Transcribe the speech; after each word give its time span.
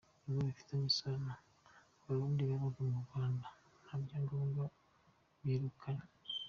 Inkuru 0.25 0.47
bifitanye 0.47 0.85
isano: 0.93 1.33
Abarundi 2.01 2.41
babaga 2.49 2.79
mu 2.91 2.99
Rwanda 3.05 3.47
nta 3.83 3.95
byangombwa 4.03 4.63
birukanywe. 5.43 6.07